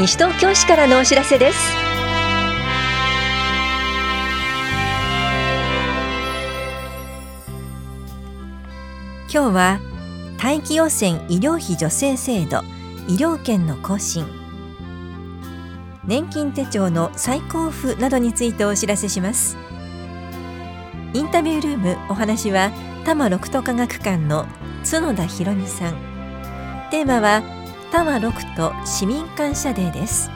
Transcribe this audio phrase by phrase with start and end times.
[0.00, 1.58] 西東京市からのお知らせです。
[9.30, 9.78] 今日は
[10.38, 12.62] 大気汚染医療費助成制度
[13.08, 14.24] 医療券の更新。
[16.06, 19.58] 年金手帳の再交付などについてお知らせします。
[21.12, 22.70] インタビュールームお話は
[23.04, 24.46] 多摩六都科学館の
[24.90, 26.88] 角田博美さん。
[26.90, 27.59] テーマは
[27.92, 30.30] 多摩六都市民感謝デーです。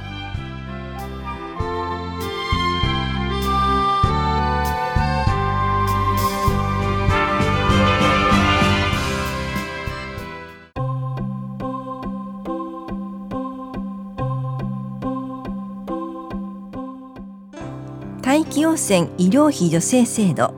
[18.21, 20.53] 大気汚染医療費助成制度。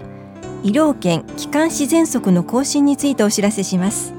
[0.62, 4.15] 医療券気管支喘息の更新についてお知らせします。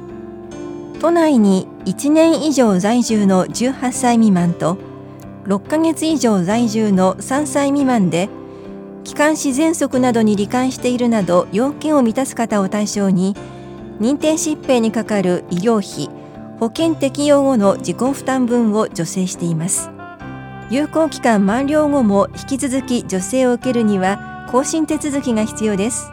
[1.08, 4.78] 都内に1年以上在住の18歳未満と
[5.46, 8.28] 6ヶ月以上在住の3歳未満で
[9.06, 13.38] 気管支喘息などに罹患しているなど要件を満たす方を対象に
[14.02, 16.14] 認定疾病にかかる医療費
[16.60, 19.90] 保険適用後の自己負担分を助成しています。
[20.70, 26.12] 有効期間満了後も引き続き助成を受けるには更新手続きが必要です。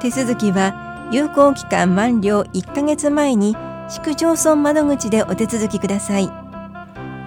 [0.00, 3.56] 手続きは有効期間満了1ヶ月前に
[3.94, 6.28] 市区町村窓口でお手続きください。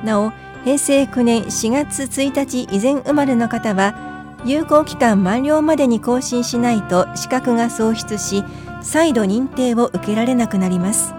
[0.04, 0.34] なお
[0.66, 3.96] 平成9年4月1日以前生まれの方は
[4.44, 8.44] 有効期間満了までに更新しないと資格が喪失し
[8.82, 11.14] 再度認定を受けられなくなります。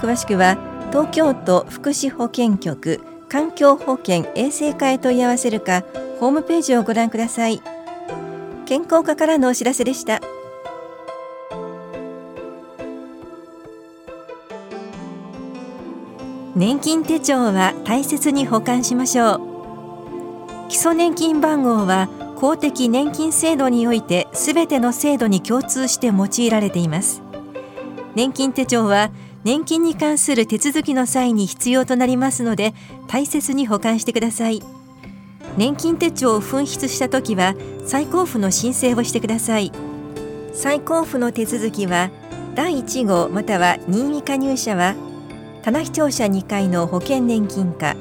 [0.00, 0.56] 詳しくは
[0.92, 5.82] 東京都福祉保健局環境保険衛生課へ問い合わせるか
[6.20, 7.60] ホームページをご覧ください。
[8.66, 10.20] 健康課からのお知らせでした。
[16.56, 20.68] 年金手帳は大切に保管しましょう。
[20.68, 27.22] 基礎年金番号は公的年金制度においてすべての制度に共通して用いられています。
[28.14, 29.10] 年金手帳は
[29.42, 32.72] 年金に関する手続きの際に必要となりますので
[33.08, 34.62] 大切に保管してください。
[35.56, 39.72] 年金手帳を紛失した時は再交付の申請をしてください。
[40.52, 42.10] 再交付の手続きは
[42.54, 44.94] 第1号または任意加入者は
[45.64, 47.96] 棚視聴者2階の保険年金課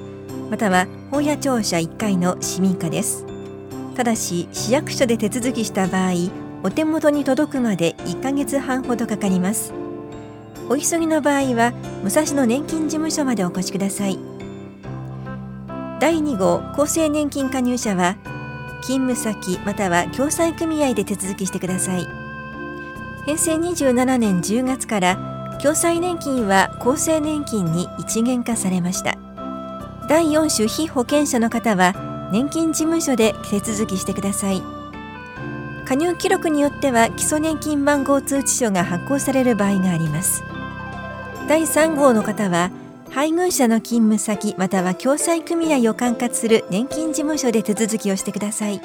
[0.51, 3.25] または本屋庁舎1階の市民課です。
[3.96, 6.12] ただし市役所で手続きした場合
[6.62, 9.72] お手元に届くまで1ヶ月半ほどかかります。
[10.68, 11.72] お急ぎの場合は
[12.03, 14.19] 武蔵野年金事務所までお越しください。
[16.01, 18.18] 第2号厚生年金加入者は
[18.81, 22.06] 勤務先または共済組合で手続きしてください。
[23.24, 25.32] 平成27年10月から
[25.63, 29.18] 共済年金は厚生年金に一元化されました。
[30.09, 34.62] 第4種非保険者の方は年金事務所で手続きしてください。
[35.85, 40.44] 加入記録によっては基礎年金番号通知書が発行される場合があります。
[41.47, 42.69] 第3号の方は
[43.12, 48.81] 配偶者の勤務先または共済組合を管轄する年金事務所で手続きをしてください。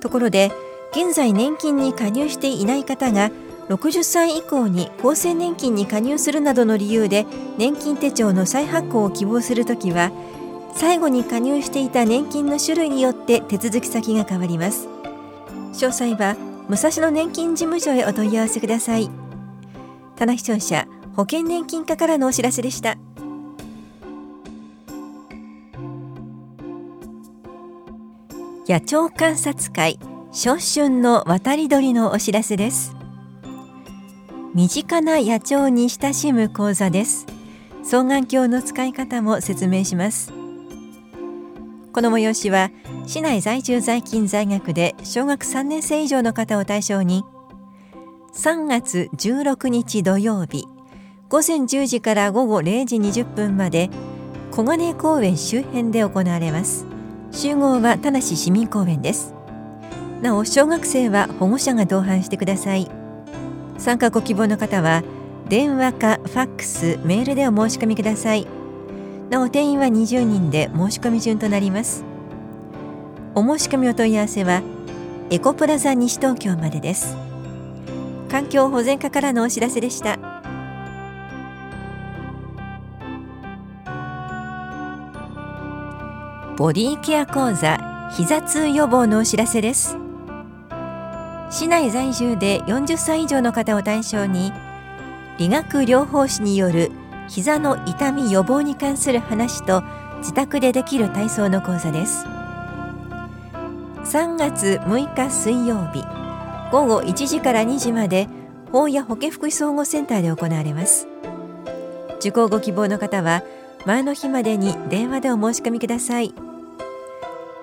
[0.00, 0.52] ところで
[0.92, 3.32] 現在年金に加入していない方が
[3.68, 7.26] 60歳以降に厚生年金に加入するなどの理由で
[7.56, 10.12] 年金手帳の再発行を希望するときは
[10.74, 14.88] 最後に加入していた年金の種類によって手続き先が変わります。
[15.72, 16.36] 詳細は
[16.68, 19.10] 武蔵野年金事務所へお問い合わせください。
[20.16, 22.96] 棚視聴者保険年金課からのお知らせでした。
[28.66, 29.98] 野鳥観察会
[30.32, 33.03] 小春の渡り鳥のお知らせです。
[34.54, 37.26] 身近な野鳥に親しむ講座です。
[37.82, 40.32] 双眼鏡の使い方も説明します。
[41.92, 42.70] この催しは
[43.04, 47.24] 市内在住在勤在学で小学3年生以上の方を対象に
[48.32, 50.64] 3月16日土曜日
[51.28, 53.90] 午前10時から午後0時20分まで
[54.52, 56.86] 小金公園周辺で行われます。
[57.32, 59.34] 集合は田無市民公園です。
[60.22, 63.03] なお小学生は保護者が同伴してください。
[63.78, 65.02] 参加ご希望の方は
[65.48, 68.46] 電話かファックスメールでお申し込みください。
[69.30, 72.04] なお定員は20人で申し込み順となります。
[73.34, 74.62] お申し込みお問い合わせは
[75.30, 77.16] エコプラザ西東京までです。
[78.30, 80.18] 環境保全課からのお知らせでした。
[86.56, 90.03] ボディケア講座膝痛予防のお知らせです。
[91.54, 94.52] 市内在住で40歳以上の方を対象に
[95.38, 96.90] 理学療法士による
[97.28, 99.84] 膝の痛み予防に関する話と
[100.18, 102.26] 自宅でできる体操の講座です。
[104.02, 106.04] 3月6日水曜日
[106.72, 108.26] 午後1時から2時まで
[108.72, 111.06] 法や保健福祉総合センターで行われます。
[112.16, 113.44] 受講ご希望の方は
[113.86, 116.34] 前の日までに電話でお申し込みください。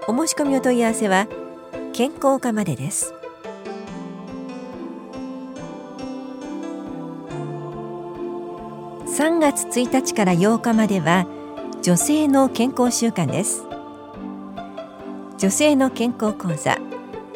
[0.08, 1.28] お申し込みお問い合わせは
[1.92, 3.16] 健康課までです。
[9.12, 11.28] 3月1日から8日までは
[11.82, 13.66] 女性の健康週間です。
[15.38, 16.78] 女性の健康講座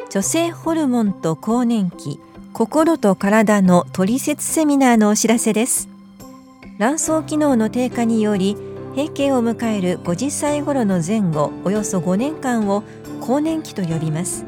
[0.08, 2.18] 女性ホルモンと更年期
[2.54, 5.90] 心と体の取説セミナーのお知らせです。
[6.78, 8.56] 卵巣機能の低下により
[8.94, 12.84] 閉経を迎える50歳頃の前後およそ5年間を
[13.20, 14.46] 更年期と呼びます。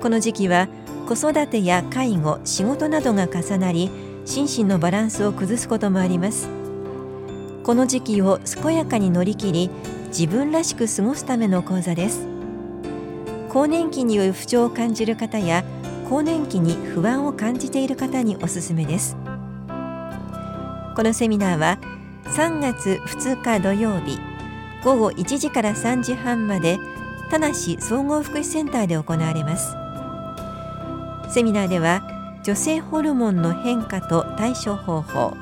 [0.00, 0.68] この時期は
[1.06, 3.90] 子育てや介護仕事などが重なり
[4.26, 6.48] 心身のバランスを崩すこともあります。
[7.62, 9.70] この時期を健やかに乗り切り
[10.08, 12.26] 自分らしく過ごすための講座です。
[13.48, 15.64] 更年期による不調を感じる方や
[16.10, 19.16] 更年期に不安を感じている方におすすめです。
[20.96, 21.78] このセミナーは
[22.24, 24.18] 3月2日土曜日
[24.82, 26.78] 午後1時から3時半まで
[27.30, 29.74] 田梨総合福祉センターで行われます。
[31.32, 32.15] セミナーでは
[32.46, 35.36] 女性ホルモンの変化と対処方法。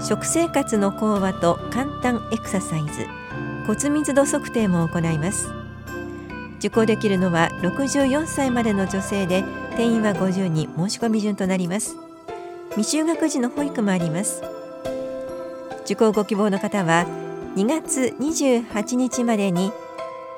[0.00, 3.06] 食生活の講話と簡単エクササイズ。
[3.66, 5.50] 骨密度測定も行います。
[6.56, 9.44] 受講できるのは64歳までの女性で
[9.76, 11.98] 定員は50人申し込み順となります。
[12.74, 14.42] 未就学児の保育もあります。
[15.84, 17.04] 受講ご希望の方は
[17.54, 19.72] 2月28日までに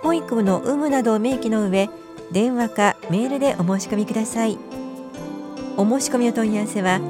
[0.03, 1.89] 保育の有無などを明記の上
[2.33, 4.82] 電話かメールでお申し込みください。
[5.77, 7.01] お申し込みお問い合わせは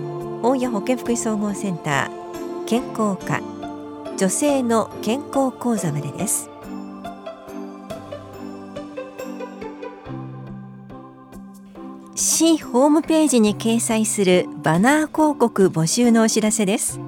[0.43, 3.41] 大谷保健福祉総合センター健康課
[4.17, 6.49] 女性の健康講座までです。
[12.15, 17.01] 市ホームページに掲載するバナー広告募集のお知らせです。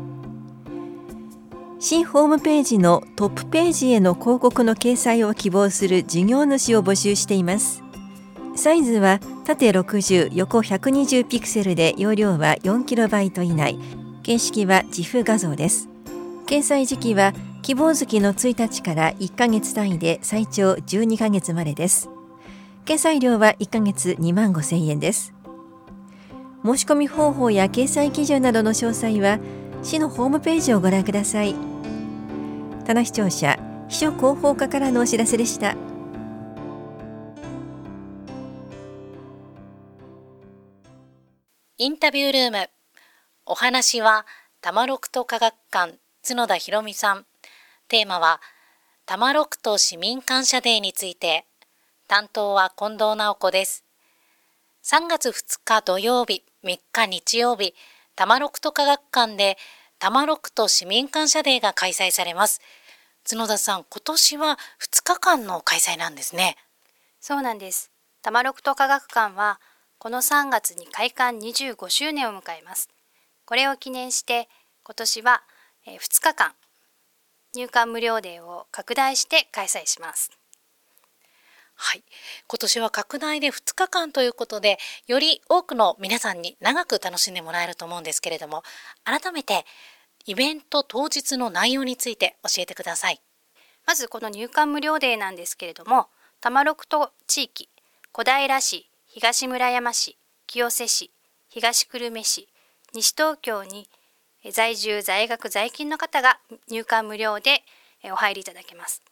[1.79, 7.84] 市ホームページのトップページへの広告の掲載を希望する事業主を募集しています。
[8.57, 13.79] サイズは縦60横120ピクセルで容量は 4KB 以内。
[14.23, 15.89] 形式は自負画像です。
[16.47, 22.09] 掲載時期は希望月の1日から1ヶ月単位で最長12ヶ月までです。
[22.87, 25.35] 掲載料は1ヶ月2万5千円です。
[26.65, 29.39] 申し込み方法や掲載基準などの詳細は
[29.83, 31.55] 市のホームページをご覧ください。
[32.87, 33.59] 棚視聴者
[33.89, 35.77] 秘書広報課からのお知らせでした。
[41.85, 42.71] インタビュールーム。
[43.45, 44.25] お話は、
[44.63, 47.27] タマロクト科学館、角田博美さん。
[47.89, 48.41] テーマは、
[49.05, 51.45] 多摩六都市民感謝デーについて。
[52.09, 53.85] 担当は近藤直子です。
[54.83, 57.75] 3月2日土曜日、3日日曜日、
[58.17, 59.59] 多摩六都科学館で、
[59.99, 62.63] 多摩六都市民感謝デーが開催されます。
[63.29, 66.57] 角田さん、今年は2日間の開催なんですね。
[67.21, 67.91] そうなんです。
[68.23, 69.61] 多摩六都科学館は、
[70.05, 72.91] この3月に開館25周年を迎えます。
[73.47, 74.51] これを記念して
[74.83, 75.43] 今年は
[75.87, 76.53] 2日間
[77.55, 80.31] 入館無料デーを拡大して開催します。
[81.75, 82.05] はい、
[82.47, 88.63] 今年は拡大で2日間ということでより多くの皆さんに長く楽しんでもらえると思うんですけれども
[89.05, 89.65] 改めて
[90.27, 93.23] イベント当日の内容について教えてください
[93.87, 96.09] まずこの入館無料デーなんですけれども
[96.43, 97.71] 多摩六都地域
[98.13, 100.19] 小平市東村山市、
[100.49, 101.13] 清瀬市、
[101.49, 102.49] 東久留米市、
[102.95, 103.89] 西東京に
[104.53, 107.63] 在住、在学、在勤の方が入館無料で
[108.11, 109.05] お入りいただけます。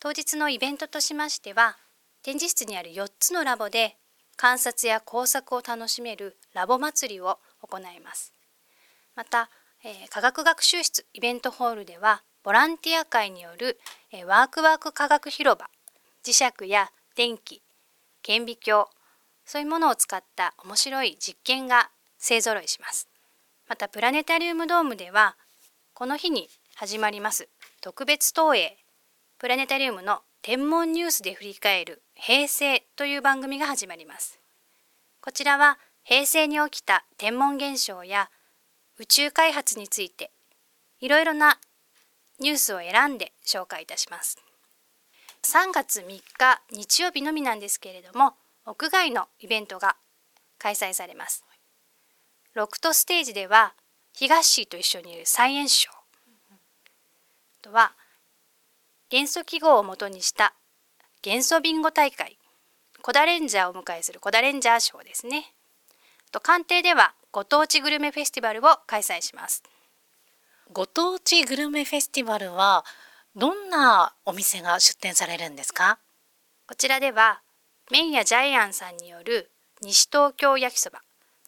[0.00, 1.76] 当日のイベントとしましては、
[2.24, 3.94] 展示室にある4つのラボで
[4.36, 8.32] 観察や工作を楽しめるラボ祭りを行います。
[9.14, 9.48] また、
[9.84, 13.78] えー、科学学習室イベントホールではボランティア会による、
[14.10, 15.70] えー、ワークワーク科学広場
[16.24, 17.62] 磁石や電気
[18.22, 18.86] 顕微鏡。
[19.44, 23.08] そういうものを使った面白い実験が勢ぞろいします。
[23.68, 25.36] またプラネタリウムドームでは
[25.94, 27.48] この日に始まります。
[27.80, 28.78] 特別投影。
[29.38, 34.40] プラネタリウムの天文ニュースで振り返る平成という番組が始まります。
[35.20, 38.30] こちらは平成に起きた天文現象や
[38.98, 40.30] 宇宙開発について
[41.00, 41.58] いろいろな
[42.40, 44.51] ニュースを選んで紹介いたします。
[45.44, 46.22] 3月3日
[46.70, 48.34] 日曜日のみなんですけれども
[48.64, 49.96] 屋外のイベントが
[50.58, 51.44] 開催されます。
[52.54, 53.74] ロクトステージでは
[54.12, 55.94] 東市と一緒にいるサイエンス賞あ
[57.60, 57.92] とは
[59.10, 60.54] 元素記号をもとにした
[61.22, 62.38] 元素ビンゴ大会。
[63.00, 65.52] コダレンジャーをお迎えするコダレンジャー賞ですね。
[66.30, 69.62] と官邸ではご当地グルメフェスティバルを開催します。
[70.72, 72.84] ご当地グルメフェスティバルは
[73.34, 75.98] どんなお店が出店されるんですか？
[76.68, 77.40] こちらでは
[77.90, 81.00] 麺屋ジャイアンさんによる西東京焼きそば。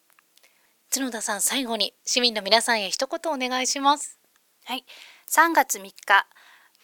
[0.90, 4.18] 角田さん最後に市民の皆さんへ一言お願いします
[4.64, 4.84] はい
[5.30, 6.26] 3月3日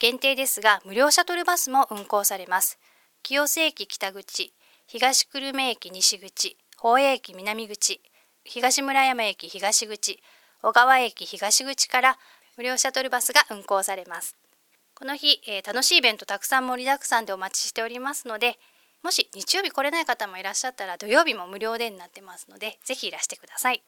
[0.00, 2.78] 限定ですが無料シャトルバスも運行されます。
[3.22, 4.52] 清瀬駅北口
[4.86, 8.02] 東久留米駅西口宝永駅南口
[8.44, 10.20] 東村山駅東口
[10.62, 12.18] 小川駅東口から
[12.56, 14.36] 無料シャトルバスが運行されます。
[14.94, 18.58] この日、えー、楽しいイベントたくさん盛りだくさんでお待ちしておりますので
[19.02, 23.82] もし日曜日来れない方もいらっしゃったら土曜日も無料でになってますのでぜひいらしてください。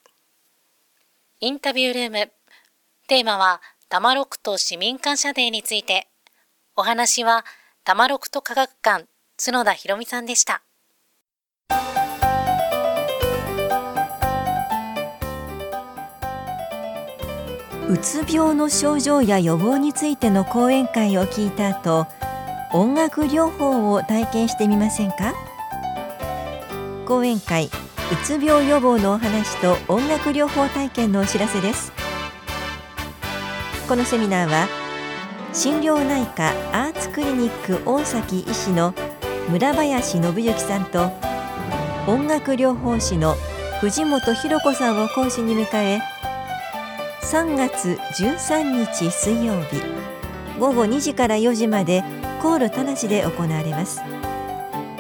[1.41, 2.33] インタビュールーム。
[3.09, 6.09] テーマはタマロクと市民感謝デーについて。
[6.75, 7.45] お話は
[7.85, 9.07] タマロクと科学館
[9.43, 10.63] 角田博美さんでした。
[17.89, 22.09] うつ病の症状や予防についての講演会を聞いた後
[22.73, 25.33] 音楽療法を体験してみませんか？
[27.07, 27.71] 講演会う
[28.25, 31.93] つ病予防のお話と音楽療法体験のお知らせです。
[33.89, 34.69] このセミナーは
[35.53, 38.95] 心療内科アーツクリニック大崎医師の
[39.49, 41.13] 村林信之さんと
[42.07, 43.37] 音楽療法士の
[43.81, 46.01] 藤本博子さんを講師に迎え
[47.23, 49.81] 3月13日水曜日
[50.59, 52.03] 午後2時から4時まで
[52.43, 54.01] コールたなしで行われます。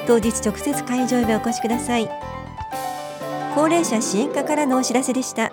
[0.07, 2.09] 当日直接会場へお越しください。
[3.55, 5.52] 高齢者支援課からのお知らせでした。